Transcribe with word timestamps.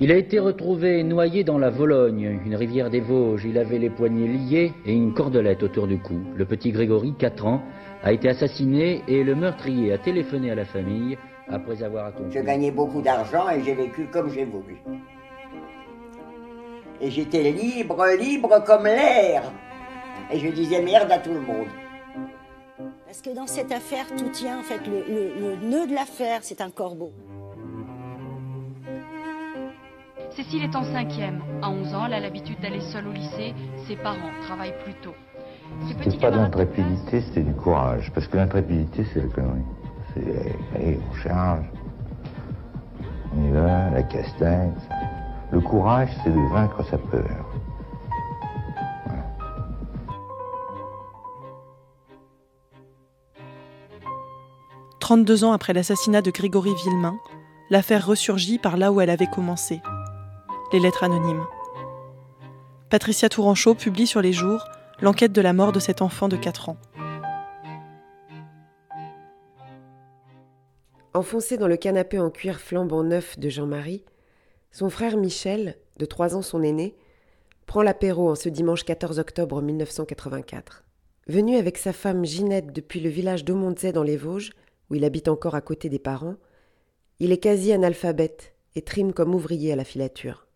Il 0.00 0.12
a 0.12 0.16
été 0.16 0.38
retrouvé 0.38 1.02
noyé 1.02 1.42
dans 1.42 1.58
la 1.58 1.70
Vologne, 1.70 2.40
une 2.46 2.54
rivière 2.54 2.88
des 2.88 3.00
Vosges. 3.00 3.44
Il 3.44 3.58
avait 3.58 3.78
les 3.78 3.90
poignets 3.90 4.28
liés 4.28 4.72
et 4.86 4.92
une 4.94 5.12
cordelette 5.12 5.62
autour 5.64 5.88
du 5.88 5.98
cou. 5.98 6.20
Le 6.36 6.44
petit 6.44 6.70
Grégory, 6.70 7.14
4 7.18 7.46
ans, 7.46 7.62
a 8.04 8.12
été 8.12 8.28
assassiné 8.28 9.02
et 9.08 9.24
le 9.24 9.34
meurtrier 9.34 9.92
a 9.92 9.98
téléphoné 9.98 10.52
à 10.52 10.54
la 10.54 10.64
famille 10.64 11.18
après 11.48 11.82
avoir 11.82 12.06
accompli. 12.06 12.32
Je 12.32 12.38
gagnais 12.44 12.70
beaucoup 12.70 13.02
d'argent 13.02 13.48
et 13.50 13.60
j'ai 13.64 13.74
vécu 13.74 14.06
comme 14.12 14.30
j'ai 14.30 14.44
voulu. 14.44 14.76
Et 17.00 17.10
j'étais 17.10 17.50
libre, 17.50 18.06
libre 18.20 18.62
comme 18.64 18.84
l'air. 18.84 19.42
Et 20.32 20.38
je 20.38 20.48
disais 20.48 20.80
merde 20.80 21.10
à 21.10 21.18
tout 21.18 21.32
le 21.32 21.40
monde. 21.40 21.66
Parce 23.04 23.20
que 23.20 23.30
dans 23.34 23.46
cette 23.48 23.72
affaire, 23.72 24.04
tout 24.16 24.28
tient, 24.28 24.60
en 24.60 24.62
fait, 24.62 24.80
le, 24.86 24.98
le- 25.08 25.32
le 25.40 25.68
nœud 25.68 25.86
de 25.88 25.94
l'affaire, 25.94 26.40
c'est 26.42 26.60
un 26.60 26.70
corbeau. 26.70 27.10
Cécile 30.38 30.62
est 30.62 30.76
en 30.76 30.84
cinquième. 30.84 31.42
À 31.62 31.68
11 31.68 31.94
ans, 31.96 32.06
elle 32.06 32.12
a 32.12 32.20
l'habitude 32.20 32.60
d'aller 32.60 32.80
seule 32.80 33.08
au 33.08 33.12
lycée. 33.12 33.54
Ses 33.88 33.96
parents 33.96 34.30
travaillent 34.46 34.78
plus 34.84 34.94
tôt. 35.02 35.14
Ce 35.88 36.10
C'est 36.10 36.20
pas 36.20 36.30
de 36.30 36.36
l'intrépidité, 36.36 37.24
c'est 37.34 37.42
du 37.42 37.52
courage. 37.54 38.12
Parce 38.14 38.28
que 38.28 38.36
l'intrépidité, 38.36 39.04
c'est 39.12 39.22
la 39.22 39.26
connerie. 39.26 39.64
C'est, 40.14 40.56
allez, 40.76 41.00
on 41.10 41.14
charge. 41.16 41.64
On 43.34 43.48
y 43.48 43.50
va, 43.50 43.90
la 43.90 44.02
castagne. 44.04 44.74
Le 45.50 45.60
courage, 45.60 46.10
c'est 46.22 46.30
de 46.30 46.52
vaincre 46.52 46.84
sa 46.84 46.98
peur. 46.98 47.44
32 55.00 55.42
ans 55.42 55.50
après 55.50 55.72
l'assassinat 55.72 56.22
de 56.22 56.30
Grégory 56.30 56.74
Villemain, 56.84 57.16
l'affaire 57.70 58.06
ressurgit 58.06 58.58
par 58.58 58.76
là 58.76 58.92
où 58.92 59.00
elle 59.00 59.10
avait 59.10 59.26
commencé. 59.26 59.80
Les 60.70 60.80
lettres 60.80 61.02
anonymes. 61.02 61.46
Patricia 62.90 63.30
Touranchot 63.30 63.74
publie 63.74 64.06
sur 64.06 64.20
les 64.20 64.34
jours 64.34 64.66
l'enquête 65.00 65.32
de 65.32 65.40
la 65.40 65.54
mort 65.54 65.72
de 65.72 65.80
cet 65.80 66.02
enfant 66.02 66.28
de 66.28 66.36
4 66.36 66.68
ans. 66.68 66.76
Enfoncé 71.14 71.56
dans 71.56 71.68
le 71.68 71.78
canapé 71.78 72.18
en 72.18 72.28
cuir 72.28 72.60
flambant 72.60 73.02
neuf 73.02 73.38
de 73.38 73.48
Jean-Marie, 73.48 74.04
son 74.70 74.90
frère 74.90 75.16
Michel, 75.16 75.78
de 75.96 76.04
trois 76.04 76.36
ans 76.36 76.42
son 76.42 76.62
aîné, 76.62 76.94
prend 77.64 77.80
l'apéro 77.80 78.30
en 78.30 78.34
ce 78.34 78.50
dimanche 78.50 78.84
14 78.84 79.18
octobre 79.18 79.62
1984. 79.62 80.84
Venu 81.28 81.56
avec 81.56 81.78
sa 81.78 81.94
femme 81.94 82.26
Ginette 82.26 82.74
depuis 82.74 83.00
le 83.00 83.08
village 83.08 83.46
d'Aumontzey 83.46 83.92
dans 83.92 84.02
les 84.02 84.18
Vosges, 84.18 84.52
où 84.90 84.96
il 84.96 85.06
habite 85.06 85.28
encore 85.28 85.54
à 85.54 85.62
côté 85.62 85.88
des 85.88 85.98
parents, 85.98 86.36
il 87.20 87.32
est 87.32 87.38
quasi 87.38 87.72
analphabète 87.72 88.52
et 88.76 88.82
trime 88.82 89.14
comme 89.14 89.34
ouvrier 89.34 89.72
à 89.72 89.76
la 89.76 89.84
filature. 89.84 90.47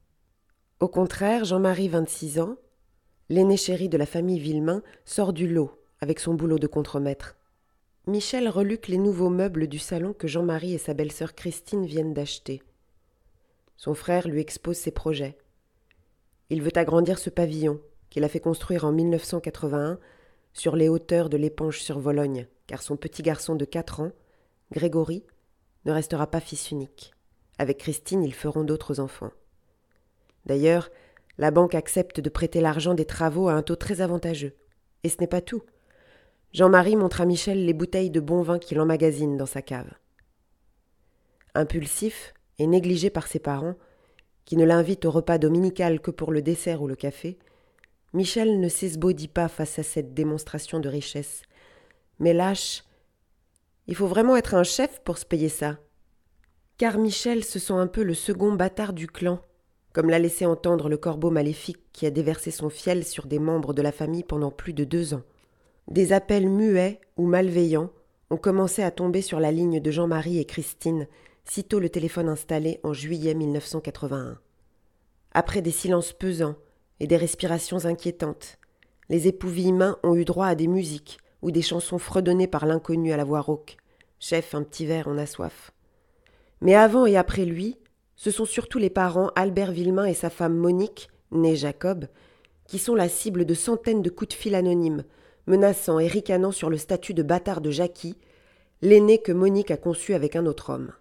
Au 0.82 0.88
contraire, 0.88 1.44
Jean-Marie, 1.44 1.86
26 1.86 2.40
ans, 2.40 2.56
l'aîné 3.28 3.56
chéri 3.56 3.88
de 3.88 3.96
la 3.96 4.04
famille 4.04 4.40
Villemain, 4.40 4.82
sort 5.04 5.32
du 5.32 5.46
lot 5.46 5.70
avec 6.00 6.18
son 6.18 6.34
boulot 6.34 6.58
de 6.58 6.66
contremaître. 6.66 7.36
Michel 8.08 8.48
reluque 8.48 8.88
les 8.88 8.98
nouveaux 8.98 9.28
meubles 9.28 9.68
du 9.68 9.78
salon 9.78 10.12
que 10.12 10.26
Jean-Marie 10.26 10.74
et 10.74 10.78
sa 10.78 10.92
belle-sœur 10.92 11.36
Christine 11.36 11.86
viennent 11.86 12.14
d'acheter. 12.14 12.64
Son 13.76 13.94
frère 13.94 14.26
lui 14.26 14.40
expose 14.40 14.76
ses 14.76 14.90
projets. 14.90 15.38
Il 16.50 16.62
veut 16.62 16.76
agrandir 16.76 17.20
ce 17.20 17.30
pavillon 17.30 17.80
qu'il 18.10 18.24
a 18.24 18.28
fait 18.28 18.40
construire 18.40 18.84
en 18.84 18.90
1981 18.90 20.00
sur 20.52 20.74
les 20.74 20.88
hauteurs 20.88 21.28
de 21.28 21.36
l'éponge 21.36 21.80
sur 21.80 22.00
Vologne, 22.00 22.48
car 22.66 22.82
son 22.82 22.96
petit 22.96 23.22
garçon 23.22 23.54
de 23.54 23.64
4 23.64 24.00
ans, 24.00 24.12
Grégory, 24.72 25.22
ne 25.84 25.92
restera 25.92 26.28
pas 26.28 26.40
fils 26.40 26.72
unique. 26.72 27.14
Avec 27.58 27.78
Christine, 27.78 28.24
ils 28.24 28.34
feront 28.34 28.64
d'autres 28.64 28.98
enfants. 28.98 29.30
D'ailleurs, 30.46 30.90
la 31.38 31.50
banque 31.50 31.74
accepte 31.74 32.20
de 32.20 32.28
prêter 32.28 32.60
l'argent 32.60 32.94
des 32.94 33.04
travaux 33.04 33.48
à 33.48 33.54
un 33.54 33.62
taux 33.62 33.76
très 33.76 34.00
avantageux. 34.00 34.54
Et 35.04 35.08
ce 35.08 35.16
n'est 35.20 35.26
pas 35.26 35.40
tout. 35.40 35.62
Jean-Marie 36.52 36.96
montre 36.96 37.20
à 37.20 37.24
Michel 37.24 37.64
les 37.64 37.72
bouteilles 37.72 38.10
de 38.10 38.20
bon 38.20 38.42
vin 38.42 38.58
qu'il 38.58 38.80
emmagasine 38.80 39.36
dans 39.36 39.46
sa 39.46 39.62
cave. 39.62 39.90
Impulsif 41.54 42.34
et 42.58 42.66
négligé 42.66 43.10
par 43.10 43.26
ses 43.26 43.38
parents, 43.38 43.76
qui 44.44 44.56
ne 44.56 44.64
l'invitent 44.64 45.04
au 45.04 45.10
repas 45.10 45.38
dominical 45.38 46.00
que 46.00 46.10
pour 46.10 46.32
le 46.32 46.42
dessert 46.42 46.82
ou 46.82 46.88
le 46.88 46.96
café, 46.96 47.38
Michel 48.12 48.60
ne 48.60 48.68
s'esbaudit 48.68 49.28
pas 49.28 49.48
face 49.48 49.78
à 49.78 49.82
cette 49.82 50.12
démonstration 50.12 50.80
de 50.80 50.88
richesse. 50.88 51.42
Mais 52.18 52.34
lâche. 52.34 52.84
Il 53.86 53.96
faut 53.96 54.06
vraiment 54.06 54.36
être 54.36 54.54
un 54.54 54.64
chef 54.64 55.00
pour 55.00 55.16
se 55.16 55.24
payer 55.24 55.48
ça. 55.48 55.78
Car 56.76 56.98
Michel 56.98 57.44
se 57.44 57.58
sent 57.58 57.72
un 57.72 57.86
peu 57.86 58.02
le 58.02 58.14
second 58.14 58.52
bâtard 58.52 58.92
du 58.92 59.06
clan, 59.06 59.40
comme 59.92 60.08
l'a 60.08 60.18
laissé 60.18 60.46
entendre 60.46 60.88
le 60.88 60.96
corbeau 60.96 61.30
maléfique 61.30 61.82
qui 61.92 62.06
a 62.06 62.10
déversé 62.10 62.50
son 62.50 62.70
fiel 62.70 63.04
sur 63.04 63.26
des 63.26 63.38
membres 63.38 63.74
de 63.74 63.82
la 63.82 63.92
famille 63.92 64.24
pendant 64.24 64.50
plus 64.50 64.72
de 64.72 64.84
deux 64.84 65.14
ans. 65.14 65.22
Des 65.88 66.12
appels 66.12 66.48
muets 66.48 67.00
ou 67.16 67.26
malveillants 67.26 67.90
ont 68.30 68.36
commencé 68.36 68.82
à 68.82 68.90
tomber 68.90 69.20
sur 69.20 69.40
la 69.40 69.52
ligne 69.52 69.80
de 69.80 69.90
Jean-Marie 69.90 70.38
et 70.38 70.46
Christine, 70.46 71.06
sitôt 71.44 71.80
le 71.80 71.90
téléphone 71.90 72.28
installé 72.28 72.80
en 72.82 72.92
juillet 72.92 73.34
1981. 73.34 74.38
Après 75.32 75.60
des 75.60 75.70
silences 75.70 76.12
pesants 76.12 76.56
et 77.00 77.06
des 77.06 77.16
respirations 77.16 77.84
inquiétantes, 77.84 78.58
les 79.08 79.28
épouvillements 79.28 79.96
ont 80.02 80.14
eu 80.14 80.24
droit 80.24 80.46
à 80.46 80.54
des 80.54 80.68
musiques 80.68 81.18
ou 81.42 81.50
des 81.50 81.62
chansons 81.62 81.98
fredonnées 81.98 82.46
par 82.46 82.64
l'inconnu 82.64 83.12
à 83.12 83.16
la 83.16 83.24
voix 83.24 83.40
rauque. 83.40 83.76
Chef, 84.20 84.54
un 84.54 84.62
petit 84.62 84.86
verre, 84.86 85.08
on 85.08 85.18
a 85.18 85.26
soif. 85.26 85.72
Mais 86.60 86.74
avant 86.74 87.06
et 87.06 87.16
après 87.16 87.44
lui, 87.44 87.76
ce 88.22 88.30
sont 88.30 88.44
surtout 88.44 88.78
les 88.78 88.88
parents 88.88 89.32
Albert 89.34 89.72
Villemain 89.72 90.04
et 90.04 90.14
sa 90.14 90.30
femme 90.30 90.54
Monique, 90.54 91.08
née 91.32 91.56
Jacob, 91.56 92.06
qui 92.68 92.78
sont 92.78 92.94
la 92.94 93.08
cible 93.08 93.44
de 93.44 93.54
centaines 93.54 94.00
de 94.00 94.10
coups 94.10 94.28
de 94.28 94.40
fil 94.40 94.54
anonymes, 94.54 95.02
menaçant 95.48 95.98
et 95.98 96.06
ricanant 96.06 96.52
sur 96.52 96.70
le 96.70 96.76
statut 96.76 97.14
de 97.14 97.24
bâtard 97.24 97.60
de 97.60 97.72
Jackie, 97.72 98.16
l'aîné 98.80 99.20
que 99.20 99.32
Monique 99.32 99.72
a 99.72 99.76
conçu 99.76 100.14
avec 100.14 100.36
un 100.36 100.46
autre 100.46 100.70
homme. 100.70 100.92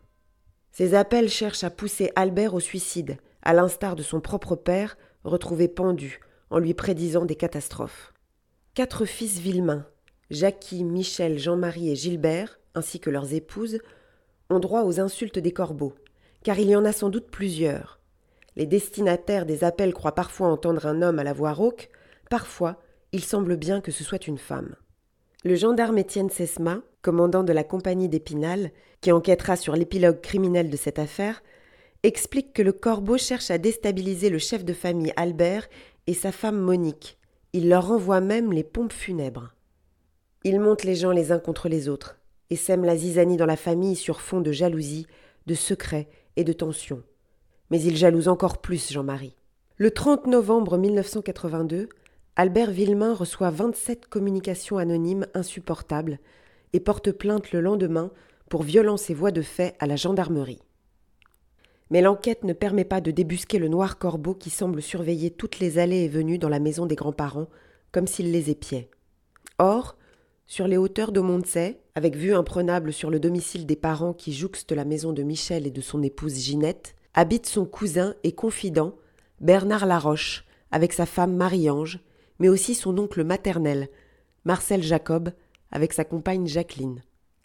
Ces 0.71 0.95
appels 0.95 1.29
cherchent 1.29 1.63
à 1.63 1.69
pousser 1.69 2.11
Albert 2.15 2.55
au 2.55 2.59
suicide, 2.59 3.17
à 3.43 3.53
l'instar 3.53 3.95
de 3.95 4.01
son 4.01 4.19
propre 4.19 4.55
père, 4.55 4.97
retrouvé 5.23 5.67
pendu, 5.67 6.21
en 6.49 6.57
lui 6.57 6.73
prédisant 6.73 7.25
des 7.25 7.35
catastrophes. 7.35 8.13
Quatre 8.73 9.05
fils 9.05 9.37
Villemain, 9.37 9.85
Jackie, 10.31 10.83
Michel, 10.83 11.37
Jean-Marie 11.37 11.91
et 11.91 11.95
Gilbert, 11.95 12.59
ainsi 12.73 12.99
que 12.99 13.11
leurs 13.11 13.35
épouses, 13.35 13.77
ont 14.49 14.57
droit 14.57 14.85
aux 14.85 14.99
insultes 14.99 15.37
des 15.37 15.51
corbeaux, 15.51 15.93
car 16.43 16.59
il 16.59 16.69
y 16.69 16.75
en 16.75 16.85
a 16.85 16.91
sans 16.91 17.09
doute 17.09 17.29
plusieurs. 17.29 17.99
Les 18.55 18.65
destinataires 18.65 19.45
des 19.45 19.63
appels 19.63 19.93
croient 19.93 20.15
parfois 20.15 20.47
entendre 20.47 20.85
un 20.85 21.01
homme 21.01 21.19
à 21.19 21.23
la 21.23 21.33
voix 21.33 21.53
rauque, 21.53 21.89
parfois 22.29 22.81
il 23.11 23.23
semble 23.23 23.57
bien 23.57 23.81
que 23.81 23.91
ce 23.91 24.03
soit 24.03 24.27
une 24.27 24.37
femme. 24.37 24.75
Le 25.43 25.55
gendarme 25.55 25.97
Étienne 25.97 26.29
Sesma, 26.29 26.81
commandant 27.01 27.43
de 27.43 27.53
la 27.53 27.63
compagnie 27.63 28.09
d'Épinal, 28.09 28.71
qui 29.01 29.11
enquêtera 29.11 29.55
sur 29.55 29.75
l'épilogue 29.75 30.21
criminel 30.21 30.69
de 30.69 30.77
cette 30.77 30.99
affaire, 30.99 31.41
explique 32.03 32.53
que 32.53 32.61
le 32.61 32.73
corbeau 32.73 33.17
cherche 33.17 33.51
à 33.51 33.57
déstabiliser 33.57 34.29
le 34.29 34.37
chef 34.37 34.63
de 34.63 34.73
famille 34.73 35.13
Albert 35.15 35.67
et 36.07 36.13
sa 36.13 36.31
femme 36.31 36.59
Monique. 36.59 37.17
Il 37.53 37.69
leur 37.69 37.91
envoie 37.91 38.21
même 38.21 38.53
les 38.53 38.63
pompes 38.63 38.93
funèbres. 38.93 39.53
Il 40.43 40.59
monte 40.59 40.83
les 40.83 40.95
gens 40.95 41.11
les 41.11 41.31
uns 41.31 41.39
contre 41.39 41.69
les 41.69 41.89
autres 41.89 42.17
et 42.49 42.55
sème 42.55 42.83
la 42.83 42.97
zizanie 42.97 43.37
dans 43.37 43.45
la 43.45 43.55
famille 43.55 43.95
sur 43.95 44.21
fond 44.21 44.41
de 44.41 44.51
jalousie, 44.51 45.07
de 45.47 45.53
secrets 45.53 46.09
et 46.35 46.43
de 46.43 46.53
tension. 46.53 47.03
Mais 47.69 47.81
il 47.81 47.95
jalouse 47.95 48.27
encore 48.27 48.59
plus 48.59 48.91
Jean-Marie. 48.91 49.35
Le 49.77 49.91
30 49.91 50.27
novembre 50.27 50.77
1982, 50.77 51.89
Albert 52.35 52.71
Villemain 52.71 53.13
reçoit 53.13 53.49
27 53.49 54.07
communications 54.07 54.77
anonymes 54.77 55.27
insupportables 55.33 56.19
et 56.73 56.79
porte 56.79 57.11
plainte 57.11 57.51
le 57.51 57.61
lendemain 57.61 58.11
pour 58.49 58.63
violence 58.63 59.09
et 59.09 59.13
voies 59.13 59.31
de 59.31 59.41
fait 59.41 59.75
à 59.79 59.87
la 59.87 59.95
gendarmerie. 59.95 60.61
Mais 61.89 62.01
l'enquête 62.01 62.43
ne 62.43 62.53
permet 62.53 62.85
pas 62.85 63.01
de 63.01 63.11
débusquer 63.11 63.59
le 63.59 63.67
noir 63.67 63.97
corbeau 63.97 64.33
qui 64.33 64.49
semble 64.49 64.81
surveiller 64.81 65.29
toutes 65.29 65.59
les 65.59 65.77
allées 65.77 66.03
et 66.03 66.07
venues 66.07 66.37
dans 66.37 66.49
la 66.49 66.59
maison 66.59 66.85
des 66.85 66.95
grands-parents, 66.95 67.47
comme 67.91 68.07
s'il 68.07 68.31
les 68.31 68.49
épiait. 68.49 68.89
Or, 69.59 69.97
sur 70.51 70.67
les 70.67 70.75
hauteurs 70.75 71.13
de 71.13 71.21
Montsey, 71.21 71.79
avec 71.95 72.17
vue 72.17 72.33
imprenable 72.33 72.91
sur 72.91 73.09
le 73.09 73.21
domicile 73.21 73.65
des 73.65 73.77
parents 73.77 74.11
qui 74.11 74.33
jouxte 74.33 74.73
la 74.73 74.83
maison 74.83 75.13
de 75.13 75.23
Michel 75.23 75.65
et 75.65 75.71
de 75.71 75.79
son 75.79 76.03
épouse 76.03 76.35
Ginette, 76.35 76.93
habite 77.13 77.45
son 77.45 77.63
cousin 77.63 78.15
et 78.25 78.33
confident, 78.33 78.97
Bernard 79.39 79.85
Laroche, 79.85 80.43
avec 80.69 80.91
sa 80.91 81.05
femme 81.05 81.37
Marie-Ange, 81.37 82.01
mais 82.39 82.49
aussi 82.49 82.75
son 82.75 82.97
oncle 82.97 83.23
maternel, 83.23 83.87
Marcel 84.43 84.83
Jacob, 84.83 85.31
avec 85.71 85.93
sa 85.93 86.03
compagne 86.03 86.47
Jacqueline. 86.47 87.01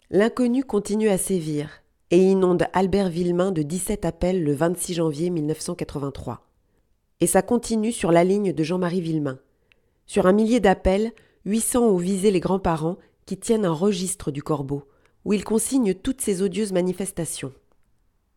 L'inconnu 0.09 0.65
continue 0.65 1.07
à 1.07 1.17
sévir 1.17 1.81
et 2.11 2.21
inonde 2.21 2.67
Albert 2.73 3.07
Villemain 3.07 3.53
de 3.53 3.61
17 3.61 4.03
appels 4.03 4.43
le 4.43 4.51
26 4.51 4.95
janvier 4.95 5.29
1983. 5.29 6.45
Et 7.21 7.27
ça 7.27 7.41
continue 7.41 7.93
sur 7.93 8.11
la 8.11 8.25
ligne 8.25 8.51
de 8.51 8.63
Jean-Marie 8.63 8.99
Villemain. 8.99 9.39
Sur 10.07 10.27
un 10.27 10.33
millier 10.33 10.59
d'appels, 10.59 11.13
800 11.47 11.79
ont 11.79 11.95
visé 11.95 12.29
les 12.29 12.41
grands-parents 12.41 12.97
qui 13.25 13.37
tiennent 13.37 13.63
un 13.63 13.71
registre 13.71 14.31
du 14.31 14.43
corbeau, 14.43 14.83
où 15.23 15.31
ils 15.31 15.45
consignent 15.45 15.93
toutes 15.93 16.19
ces 16.19 16.41
odieuses 16.41 16.73
manifestations. 16.73 17.53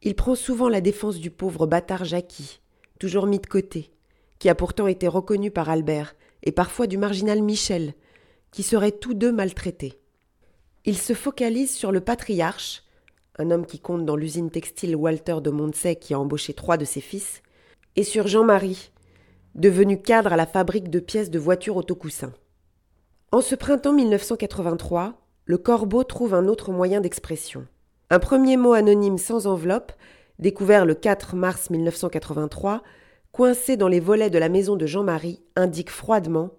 Il 0.02 0.14
prend 0.14 0.36
souvent 0.36 0.68
la 0.68 0.80
défense 0.80 1.18
du 1.18 1.32
pauvre 1.32 1.66
bâtard 1.66 2.04
Jackie, 2.04 2.60
toujours 3.00 3.26
mis 3.26 3.40
de 3.40 3.48
côté, 3.48 3.90
qui 4.38 4.48
a 4.48 4.54
pourtant 4.54 4.86
été 4.86 5.08
reconnu 5.08 5.50
par 5.50 5.70
Albert, 5.70 6.14
et 6.44 6.52
parfois 6.52 6.86
du 6.86 6.98
marginal 6.98 7.42
Michel, 7.42 7.94
qui 8.52 8.62
seraient 8.62 8.92
tous 8.92 9.14
deux 9.14 9.32
maltraités. 9.32 9.98
Il 10.84 10.96
se 10.96 11.12
focalise 11.12 11.74
sur 11.74 11.90
le 11.90 12.00
patriarche, 12.00 12.84
un 13.38 13.50
homme 13.50 13.66
qui 13.66 13.80
compte 13.80 14.06
dans 14.06 14.16
l'usine 14.16 14.52
textile 14.52 14.94
Walter 14.94 15.38
de 15.42 15.50
Montsey 15.50 15.96
qui 15.96 16.14
a 16.14 16.20
embauché 16.20 16.54
trois 16.54 16.76
de 16.76 16.84
ses 16.84 17.00
fils, 17.00 17.42
et 17.96 18.04
sur 18.04 18.28
Jean-Marie, 18.28 18.92
devenu 19.56 20.00
cadre 20.00 20.32
à 20.32 20.36
la 20.36 20.46
fabrique 20.46 20.90
de 20.90 21.00
pièces 21.00 21.30
de 21.30 21.40
voitures 21.40 21.76
autocoussins. 21.76 22.32
En 23.32 23.42
ce 23.42 23.54
printemps 23.54 23.92
1983, 23.92 25.14
le 25.44 25.56
corbeau 25.56 26.02
trouve 26.02 26.34
un 26.34 26.48
autre 26.48 26.72
moyen 26.72 27.00
d'expression. 27.00 27.64
Un 28.10 28.18
premier 28.18 28.56
mot 28.56 28.72
anonyme 28.72 29.18
sans 29.18 29.46
enveloppe, 29.46 29.92
découvert 30.40 30.84
le 30.84 30.94
4 30.94 31.36
mars 31.36 31.70
1983, 31.70 32.82
coincé 33.30 33.76
dans 33.76 33.86
les 33.86 34.00
volets 34.00 34.30
de 34.30 34.38
la 34.38 34.48
maison 34.48 34.74
de 34.74 34.84
Jean-Marie, 34.84 35.44
indique 35.54 35.90
froidement 35.90 36.50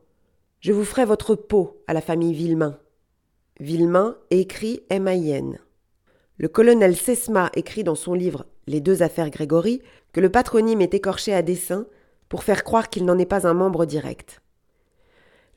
Je 0.62 0.72
vous 0.72 0.86
ferai 0.86 1.04
votre 1.04 1.36
peau 1.36 1.84
à 1.88 1.94
la 1.94 2.00
famille 2.00 2.34
Villemain. 2.34 2.80
Villemain 3.60 4.16
écrit 4.30 4.80
M-I-N. 4.90 5.60
Le 6.38 6.48
colonel 6.48 6.96
Sesma 6.96 7.52
écrit 7.54 7.84
dans 7.84 7.96
son 7.96 8.14
livre 8.14 8.46
Les 8.68 8.80
deux 8.80 9.04
affaires 9.04 9.30
Grégory 9.30 9.82
que 10.14 10.22
le 10.22 10.30
patronyme 10.30 10.80
est 10.80 10.94
écorché 10.94 11.34
à 11.34 11.42
dessein 11.42 11.86
pour 12.30 12.46
faire 12.46 12.64
croire 12.64 12.90
qu'il 12.90 13.04
n'en 13.04 13.18
est 13.18 13.26
pas 13.26 13.46
un 13.46 13.54
membre 13.54 13.86
direct. 13.86 14.42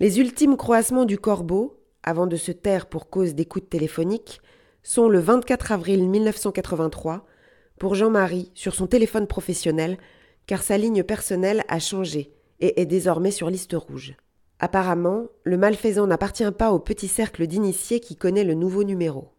Les 0.00 0.18
ultimes 0.18 0.56
croissements 0.56 1.04
du 1.04 1.18
corbeau, 1.18 1.80
avant 2.02 2.26
de 2.26 2.34
se 2.34 2.50
taire 2.50 2.86
pour 2.86 3.10
cause 3.10 3.36
d'écoute 3.36 3.70
téléphonique, 3.70 4.40
sont 4.82 5.08
le 5.08 5.20
24 5.20 5.70
avril 5.70 6.08
1983 6.08 7.24
pour 7.78 7.94
Jean-Marie 7.94 8.50
sur 8.54 8.74
son 8.74 8.88
téléphone 8.88 9.28
professionnel 9.28 9.98
car 10.46 10.64
sa 10.64 10.78
ligne 10.78 11.04
personnelle 11.04 11.62
a 11.68 11.78
changé 11.78 12.32
et 12.58 12.80
est 12.80 12.86
désormais 12.86 13.30
sur 13.30 13.50
liste 13.50 13.74
rouge. 13.74 14.16
Apparemment, 14.58 15.28
le 15.44 15.56
malfaisant 15.56 16.08
n'appartient 16.08 16.50
pas 16.50 16.72
au 16.72 16.80
petit 16.80 17.08
cercle 17.08 17.46
d'initiés 17.46 18.00
qui 18.00 18.16
connaît 18.16 18.44
le 18.44 18.54
nouveau 18.54 18.82
numéro. 18.82 19.30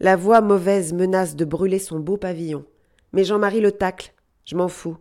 La 0.00 0.16
voix 0.16 0.42
mauvaise 0.42 0.92
menace 0.92 1.34
de 1.34 1.46
brûler 1.46 1.78
son 1.78 1.98
beau 1.98 2.18
pavillon. 2.18 2.66
Mais 3.12 3.24
Jean-Marie 3.24 3.60
le 3.60 3.72
tacle. 3.72 4.12
Je 4.44 4.54
m'en 4.54 4.68
fous. 4.68 4.98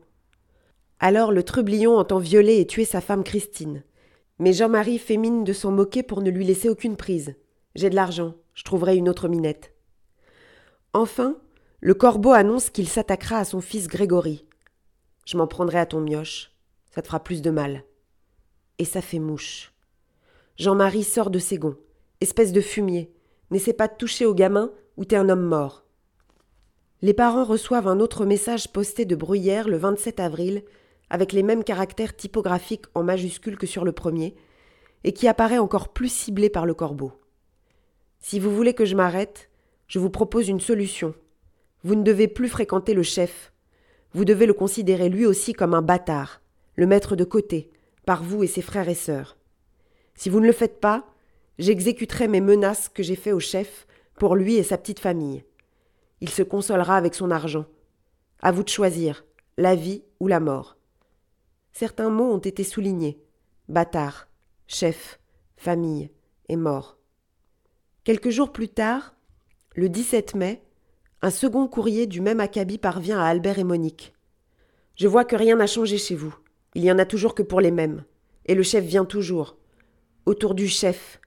Alors 0.99 1.33
le 1.33 1.43
trublion 1.43 1.97
entend 1.97 2.19
violer 2.19 2.61
et 2.61 2.67
tuer 2.67 2.85
sa 2.85 3.01
femme 3.01 3.23
Christine. 3.23 3.83
Mais 4.41 4.53
Jean-Marie 4.53 4.97
fait 4.97 5.17
mine 5.17 5.43
de 5.43 5.53
s'en 5.53 5.69
moquer 5.69 6.01
pour 6.01 6.23
ne 6.23 6.31
lui 6.31 6.43
laisser 6.43 6.67
aucune 6.67 6.97
prise. 6.97 7.35
J'ai 7.75 7.91
de 7.91 7.95
l'argent, 7.95 8.33
je 8.55 8.63
trouverai 8.63 8.97
une 8.97 9.07
autre 9.07 9.27
minette. 9.27 9.71
Enfin, 10.93 11.37
le 11.79 11.93
corbeau 11.93 12.31
annonce 12.31 12.71
qu'il 12.71 12.87
s'attaquera 12.87 13.37
à 13.37 13.45
son 13.45 13.61
fils 13.61 13.87
Grégory. 13.87 14.47
Je 15.27 15.37
m'en 15.37 15.45
prendrai 15.45 15.77
à 15.77 15.85
ton 15.85 16.01
mioche. 16.01 16.55
Ça 16.89 17.03
te 17.03 17.07
fera 17.07 17.23
plus 17.23 17.43
de 17.43 17.51
mal. 17.51 17.83
Et 18.79 18.85
ça 18.85 19.03
fait 19.03 19.19
mouche. 19.19 19.73
Jean-Marie 20.57 21.03
sort 21.03 21.29
de 21.29 21.37
ses 21.37 21.59
gonds. 21.59 21.77
Espèce 22.19 22.51
de 22.51 22.61
fumier. 22.61 23.13
N'essaie 23.51 23.73
pas 23.73 23.87
de 23.87 23.95
toucher 23.95 24.25
au 24.25 24.33
gamin 24.33 24.71
ou 24.97 25.05
t'es 25.05 25.17
un 25.17 25.29
homme 25.29 25.45
mort. 25.45 25.85
Les 27.03 27.13
parents 27.13 27.45
reçoivent 27.45 27.87
un 27.87 27.99
autre 27.99 28.25
message 28.25 28.69
posté 28.73 29.05
de 29.05 29.15
Bruyère 29.15 29.67
le 29.67 29.77
27 29.77 30.19
avril, 30.19 30.63
avec 31.11 31.33
les 31.33 31.43
mêmes 31.43 31.65
caractères 31.65 32.15
typographiques 32.15 32.85
en 32.95 33.03
majuscules 33.03 33.57
que 33.57 33.67
sur 33.67 33.83
le 33.83 33.91
premier, 33.91 34.33
et 35.03 35.11
qui 35.11 35.27
apparaît 35.27 35.57
encore 35.57 35.89
plus 35.89 36.07
ciblé 36.07 36.49
par 36.49 36.65
le 36.65 36.73
corbeau. 36.73 37.11
Si 38.19 38.39
vous 38.39 38.55
voulez 38.55 38.73
que 38.73 38.85
je 38.85 38.95
m'arrête, 38.95 39.49
je 39.87 39.99
vous 39.99 40.09
propose 40.09 40.47
une 40.47 40.61
solution. 40.61 41.13
Vous 41.83 41.95
ne 41.95 42.03
devez 42.03 42.29
plus 42.29 42.47
fréquenter 42.47 42.93
le 42.93 43.03
chef. 43.03 43.51
Vous 44.13 44.23
devez 44.23 44.45
le 44.45 44.53
considérer 44.53 45.09
lui 45.09 45.25
aussi 45.25 45.51
comme 45.51 45.73
un 45.73 45.81
bâtard, 45.81 46.41
le 46.75 46.87
mettre 46.87 47.17
de 47.17 47.25
côté, 47.25 47.71
par 48.05 48.23
vous 48.23 48.43
et 48.43 48.47
ses 48.47 48.61
frères 48.61 48.87
et 48.87 48.95
sœurs. 48.95 49.37
Si 50.15 50.29
vous 50.29 50.39
ne 50.39 50.47
le 50.47 50.53
faites 50.53 50.79
pas, 50.79 51.07
j'exécuterai 51.59 52.29
mes 52.29 52.41
menaces 52.41 52.87
que 52.87 53.03
j'ai 53.03 53.17
faites 53.17 53.33
au 53.33 53.39
chef 53.41 53.85
pour 54.15 54.37
lui 54.37 54.55
et 54.55 54.63
sa 54.63 54.77
petite 54.77 54.99
famille. 54.99 55.43
Il 56.21 56.29
se 56.29 56.43
consolera 56.43 56.95
avec 56.95 57.15
son 57.15 57.31
argent. 57.31 57.65
À 58.41 58.53
vous 58.53 58.63
de 58.63 58.69
choisir, 58.69 59.25
la 59.57 59.75
vie 59.75 60.03
ou 60.21 60.27
la 60.27 60.39
mort. 60.39 60.77
Certains 61.71 62.09
mots 62.09 62.31
ont 62.31 62.39
été 62.39 62.63
soulignés 62.63 63.21
bâtard, 63.69 64.27
chef, 64.67 65.19
famille 65.55 66.11
et 66.49 66.57
mort. 66.57 66.97
Quelques 68.03 68.29
jours 68.29 68.51
plus 68.51 68.67
tard, 68.67 69.15
le 69.75 69.87
17 69.87 70.35
mai, 70.35 70.61
un 71.21 71.29
second 71.29 71.67
courrier 71.67 72.07
du 72.07 72.19
même 72.19 72.39
acabit 72.39 72.77
parvient 72.77 73.19
à 73.19 73.25
Albert 73.25 73.59
et 73.59 73.63
Monique. 73.63 74.13
Je 74.95 75.07
vois 75.07 75.23
que 75.23 75.35
rien 75.35 75.55
n'a 75.55 75.67
changé 75.67 75.97
chez 75.97 76.15
vous. 76.15 76.35
Il 76.75 76.83
y 76.83 76.91
en 76.91 76.99
a 76.99 77.05
toujours 77.05 77.35
que 77.35 77.43
pour 77.43 77.61
les 77.61 77.71
mêmes. 77.71 78.03
Et 78.45 78.55
le 78.55 78.63
chef 78.63 78.83
vient 78.83 79.05
toujours. 79.05 79.57
Autour 80.25 80.55
du 80.55 80.67
chef. 80.67 81.21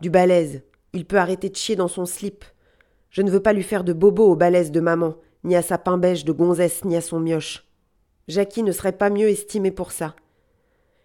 Du 0.00 0.08
balèze. 0.08 0.62
Il 0.92 1.04
peut 1.04 1.18
arrêter 1.18 1.50
de 1.50 1.56
chier 1.56 1.76
dans 1.76 1.88
son 1.88 2.06
slip. 2.06 2.44
Je 3.10 3.22
ne 3.22 3.30
veux 3.30 3.42
pas 3.42 3.52
lui 3.52 3.62
faire 3.62 3.84
de 3.84 3.92
bobo 3.92 4.30
au 4.30 4.36
balèze 4.36 4.70
de 4.70 4.80
maman, 4.80 5.16
ni 5.42 5.56
à 5.56 5.62
sa 5.62 5.78
pain-bêche 5.78 6.24
de 6.24 6.32
gonzesse, 6.32 6.84
ni 6.84 6.96
à 6.96 7.00
son 7.00 7.20
mioche. 7.20 7.66
Jackie 8.28 8.62
ne 8.62 8.72
serait 8.72 8.96
pas 8.96 9.10
mieux 9.10 9.28
estimé 9.28 9.70
pour 9.70 9.92
ça. 9.92 10.14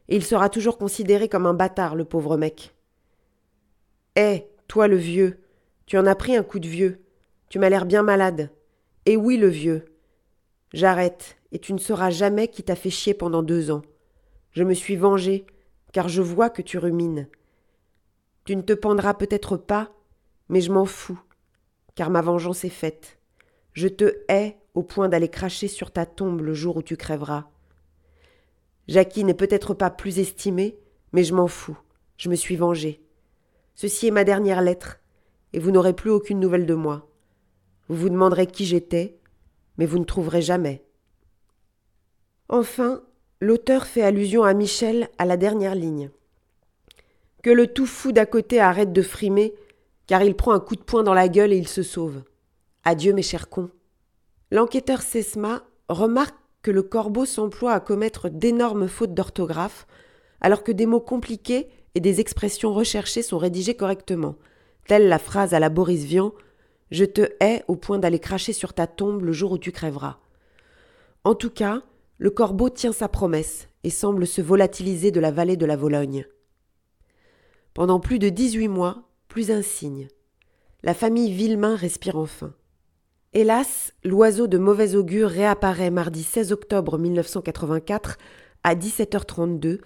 Et 0.07 0.15
il 0.15 0.23
sera 0.23 0.49
toujours 0.49 0.77
considéré 0.77 1.29
comme 1.29 1.45
un 1.45 1.53
bâtard, 1.53 1.95
le 1.95 2.05
pauvre 2.05 2.37
mec. 2.37 2.73
Eh, 4.15 4.45
toi 4.67 4.87
le 4.87 4.95
vieux, 4.95 5.39
tu 5.85 5.97
en 5.97 6.05
as 6.05 6.15
pris 6.15 6.35
un 6.35 6.43
coup 6.43 6.59
de 6.59 6.67
vieux. 6.67 7.01
Tu 7.49 7.59
m'as 7.59 7.69
l'air 7.69 7.85
bien 7.85 8.03
malade. 8.03 8.51
Et 9.05 9.17
oui, 9.17 9.37
le 9.37 9.47
vieux. 9.47 9.85
J'arrête, 10.73 11.37
et 11.51 11.59
tu 11.59 11.73
ne 11.73 11.79
sauras 11.79 12.11
jamais 12.11 12.47
qui 12.47 12.63
t'a 12.63 12.75
fait 12.75 12.89
chier 12.89 13.13
pendant 13.13 13.41
deux 13.41 13.71
ans. 13.71 13.81
Je 14.51 14.63
me 14.63 14.73
suis 14.73 14.95
vengé, 14.95 15.45
car 15.91 16.09
je 16.09 16.21
vois 16.21 16.49
que 16.49 16.61
tu 16.61 16.77
rumines. 16.77 17.27
Tu 18.45 18.55
ne 18.55 18.61
te 18.61 18.73
pendras 18.73 19.13
peut-être 19.15 19.57
pas, 19.57 19.91
mais 20.47 20.61
je 20.61 20.71
m'en 20.71 20.85
fous, 20.85 21.19
car 21.95 22.09
ma 22.09 22.21
vengeance 22.21 22.65
est 22.65 22.69
faite. 22.69 23.19
Je 23.73 23.87
te 23.87 24.23
hais 24.27 24.57
au 24.79 24.83
point 24.83 25.09
d'aller 25.09 25.27
cracher 25.27 25.67
sur 25.67 25.91
ta 25.91 26.05
tombe 26.05 26.39
le 26.39 26.53
jour 26.53 26.77
où 26.77 26.81
tu 26.81 26.95
crèveras. 26.95 27.49
Jackie 28.87 29.25
n'est 29.25 29.33
peut-être 29.33 29.73
pas 29.73 29.89
plus 29.89 30.19
estimé, 30.19 30.79
mais 31.11 31.25
je 31.25 31.35
m'en 31.35 31.47
fous. 31.47 31.77
Je 32.15 32.29
me 32.29 32.35
suis 32.35 32.55
vengé. 32.55 33.01
Ceci 33.75 34.07
est 34.07 34.11
ma 34.11 34.23
dernière 34.23 34.61
lettre, 34.61 35.01
et 35.51 35.59
vous 35.59 35.71
n'aurez 35.71 35.91
plus 35.91 36.09
aucune 36.09 36.39
nouvelle 36.39 36.65
de 36.65 36.75
moi. 36.75 37.09
Vous 37.89 37.97
vous 37.97 38.09
demanderez 38.09 38.47
qui 38.47 38.65
j'étais, 38.65 39.17
mais 39.77 39.85
vous 39.85 39.99
ne 39.99 40.05
trouverez 40.05 40.41
jamais. 40.41 40.81
Enfin, 42.47 43.03
l'auteur 43.41 43.85
fait 43.85 44.01
allusion 44.01 44.43
à 44.43 44.53
Michel 44.53 45.09
à 45.17 45.25
la 45.25 45.35
dernière 45.35 45.75
ligne. 45.75 46.09
Que 47.43 47.49
le 47.49 47.67
tout 47.67 47.85
fou 47.85 48.13
d'à 48.13 48.25
côté 48.25 48.61
arrête 48.61 48.93
de 48.93 49.01
frimer, 49.01 49.53
car 50.07 50.23
il 50.23 50.35
prend 50.35 50.53
un 50.53 50.61
coup 50.61 50.77
de 50.77 50.83
poing 50.83 51.03
dans 51.03 51.13
la 51.13 51.27
gueule 51.27 51.51
et 51.51 51.57
il 51.57 51.67
se 51.67 51.83
sauve. 51.83 52.23
Adieu 52.85 53.11
mes 53.11 53.23
chers 53.23 53.49
cons. 53.49 53.69
L'enquêteur 54.51 55.01
Sesma 55.01 55.63
remarque 55.87 56.35
que 56.61 56.71
le 56.71 56.83
corbeau 56.83 57.25
s'emploie 57.25 57.73
à 57.73 57.79
commettre 57.79 58.29
d'énormes 58.29 58.87
fautes 58.87 59.13
d'orthographe, 59.13 59.87
alors 60.41 60.63
que 60.63 60.71
des 60.71 60.85
mots 60.85 60.99
compliqués 60.99 61.69
et 61.95 61.99
des 61.99 62.19
expressions 62.19 62.73
recherchées 62.73 63.21
sont 63.21 63.37
rédigés 63.37 63.75
correctement, 63.75 64.35
telle 64.87 65.07
la 65.07 65.19
phrase 65.19 65.53
à 65.53 65.59
la 65.59 65.69
Boris 65.69 66.03
Vian 66.03 66.33
je 66.91 67.05
te 67.05 67.21
hais 67.39 67.63
au 67.67 67.75
point 67.75 67.99
d'aller 67.99 68.19
cracher 68.19 68.53
sur 68.53 68.73
ta 68.73 68.87
tombe 68.87 69.23
le 69.23 69.31
jour 69.31 69.51
où 69.51 69.57
tu 69.57 69.71
crèveras. 69.71 70.17
En 71.23 71.35
tout 71.35 71.49
cas, 71.49 71.83
le 72.17 72.31
corbeau 72.31 72.69
tient 72.69 72.91
sa 72.91 73.07
promesse 73.07 73.69
et 73.83 73.89
semble 73.89 74.25
se 74.25 74.41
volatiliser 74.41 75.11
de 75.11 75.19
la 75.19 75.31
vallée 75.31 75.57
de 75.57 75.65
la 75.65 75.75
Vologne. 75.75 76.25
Pendant 77.73 77.99
plus 77.99 78.19
de 78.19 78.29
dix-huit 78.29 78.67
mois, 78.67 79.03
plus 79.27 79.51
un 79.51 79.61
signe. 79.61 80.07
La 80.81 80.93
famille 80.93 81.31
Villemain 81.31 81.75
respire 81.75 82.17
enfin. 82.17 82.53
Hélas, 83.33 83.93
l'oiseau 84.03 84.47
de 84.47 84.57
mauvais 84.57 84.95
augure 84.95 85.29
réapparaît 85.29 85.91
mardi 85.91 86.23
16 86.23 86.51
octobre 86.51 86.97
1984 86.97 88.17
à 88.63 88.75
17h32 88.75 89.79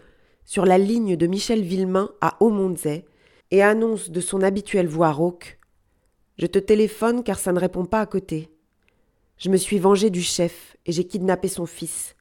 sur 0.45 0.65
la 0.65 0.77
ligne 0.77 1.15
de 1.15 1.27
Michel 1.27 1.61
Villemain 1.61 2.09
à 2.21 2.37
Aumontzey 2.41 3.05
et 3.51 3.61
annonce 3.61 4.09
de 4.11 4.21
son 4.21 4.41
habituelle 4.41 4.87
voix 4.87 5.11
rauque 5.11 5.59
je 6.37 6.47
te 6.47 6.59
téléphone 6.59 7.23
car 7.23 7.37
ça 7.37 7.51
ne 7.51 7.59
répond 7.59 7.85
pas 7.85 8.01
à 8.01 8.05
côté. 8.05 8.49
Je 9.37 9.49
me 9.49 9.57
suis 9.57 9.79
vengé 9.79 10.09
du 10.09 10.21
chef 10.21 10.75
et 10.85 10.91
j'ai 10.91 11.05
kidnappé 11.05 11.47
son 11.47 11.65
fils. 11.65 12.15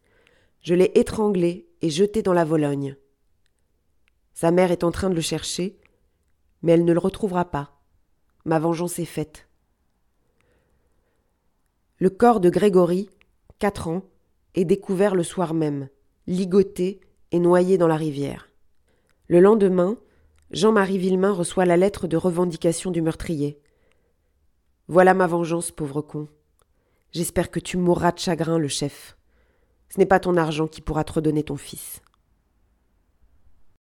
Je 0.60 0.74
l'ai 0.74 0.92
étranglé 0.94 1.66
et 1.80 1.90
jeté 1.90 2.22
dans 2.22 2.32
la 2.32 2.44
Vologne. 2.44 2.96
Sa 4.34 4.50
mère 4.50 4.70
est 4.70 4.84
en 4.84 4.90
train 4.90 5.10
de 5.10 5.14
le 5.14 5.20
chercher, 5.20 5.78
mais 6.62 6.72
elle 6.72 6.84
ne 6.84 6.92
le 6.92 6.98
retrouvera 6.98 7.50
pas. 7.50 7.80
Ma 8.44 8.58
vengeance 8.58 8.98
est 8.98 9.04
faite. 9.04 9.48
Le 12.02 12.10
corps 12.10 12.40
de 12.40 12.50
Grégory, 12.50 13.08
quatre 13.60 13.86
ans, 13.86 14.02
est 14.56 14.64
découvert 14.64 15.14
le 15.14 15.22
soir 15.22 15.54
même, 15.54 15.88
ligoté 16.26 16.98
et 17.30 17.38
noyé 17.38 17.78
dans 17.78 17.86
la 17.86 17.94
rivière. 17.94 18.48
Le 19.28 19.38
lendemain, 19.38 19.96
Jean-Marie 20.50 20.98
Villemain 20.98 21.30
reçoit 21.30 21.64
la 21.64 21.76
lettre 21.76 22.08
de 22.08 22.16
revendication 22.16 22.90
du 22.90 23.02
meurtrier. 23.02 23.60
Voilà 24.88 25.14
ma 25.14 25.28
vengeance, 25.28 25.70
pauvre 25.70 26.02
con. 26.02 26.26
J'espère 27.12 27.52
que 27.52 27.60
tu 27.60 27.76
mourras 27.76 28.10
de 28.10 28.18
chagrin, 28.18 28.58
le 28.58 28.66
chef. 28.66 29.16
Ce 29.88 30.00
n'est 30.00 30.04
pas 30.04 30.18
ton 30.18 30.36
argent 30.36 30.66
qui 30.66 30.80
pourra 30.80 31.04
te 31.04 31.12
redonner 31.12 31.44
ton 31.44 31.56
fils. 31.56 32.02